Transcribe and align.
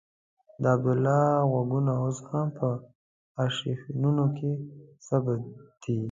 د 0.61 0.63
عبدالله 0.75 1.21
غږونه 1.53 1.91
اوس 2.03 2.17
هم 2.29 2.47
په 2.57 2.67
آرشیفونو 3.43 4.25
کې 4.37 4.51
ثبت 5.07 5.39
دي. 5.83 5.97